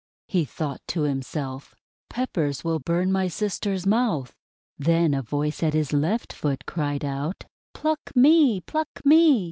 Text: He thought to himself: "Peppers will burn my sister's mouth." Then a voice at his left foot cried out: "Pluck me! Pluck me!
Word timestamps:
He 0.27 0.45
thought 0.45 0.81
to 0.87 1.03
himself: 1.03 1.75
"Peppers 2.09 2.63
will 2.63 2.79
burn 2.79 3.11
my 3.11 3.27
sister's 3.27 3.85
mouth." 3.85 4.33
Then 4.79 5.13
a 5.13 5.21
voice 5.21 5.61
at 5.61 5.75
his 5.75 5.93
left 5.93 6.33
foot 6.33 6.65
cried 6.65 7.05
out: 7.05 7.43
"Pluck 7.75 8.09
me! 8.15 8.61
Pluck 8.61 8.89
me! 9.05 9.39